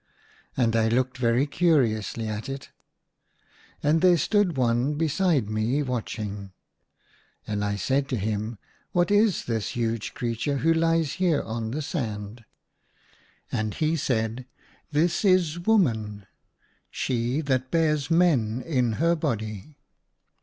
[0.57, 2.71] And I looked very curiously at it.
[3.83, 6.53] And there stood one beside me watch ing.
[7.45, 8.57] And I said to him,"
[8.93, 12.45] What is this huge creature who lies here on the sand.
[12.97, 16.25] *" And he said, *' This is woman;
[16.89, 19.75] she that bears men in her body."